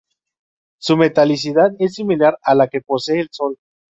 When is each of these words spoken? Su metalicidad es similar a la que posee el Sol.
Su 0.79 0.97
metalicidad 0.97 1.73
es 1.77 1.93
similar 1.93 2.35
a 2.41 2.55
la 2.55 2.67
que 2.67 2.81
posee 2.81 3.19
el 3.19 3.29
Sol. 3.31 3.59